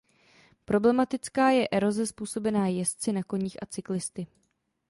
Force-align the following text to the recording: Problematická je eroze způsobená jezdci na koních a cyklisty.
Problematická 0.65 1.49
je 1.49 1.67
eroze 1.71 2.07
způsobená 2.07 2.67
jezdci 2.67 3.11
na 3.11 3.23
koních 3.23 3.63
a 3.63 3.65
cyklisty. 3.65 4.27